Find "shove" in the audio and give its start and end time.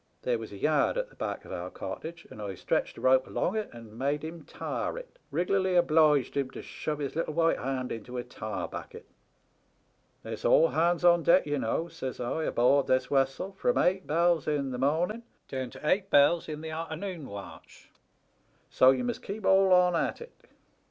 6.63-6.97